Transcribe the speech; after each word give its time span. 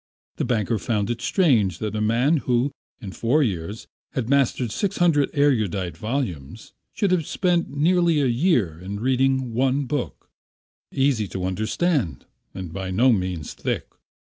The 0.37 0.45
banker 0.45 0.79
found 0.79 1.11
it 1.11 1.21
strange 1.21 1.77
that 1.77 1.95
a 1.95 2.01
man 2.01 2.37
who 2.37 2.71
in 2.99 3.11
four 3.11 3.43
years 3.43 3.85
had 4.13 4.29
mastered 4.31 4.71
six 4.71 4.97
hundred 4.97 5.29
erudite 5.31 5.95
volumes, 5.95 6.73
should 6.91 7.11
have 7.11 7.27
spent 7.27 7.69
nearly 7.69 8.19
a 8.19 8.25
year 8.25 8.79
in 8.79 8.99
reading 8.99 9.53
one 9.53 9.85
book, 9.85 10.31
easy 10.91 11.27
to 11.27 11.45
understand 11.45 12.25
and 12.55 12.73
by 12.73 12.89
no 12.89 13.11
means 13.11 13.53
thick. 13.53 13.89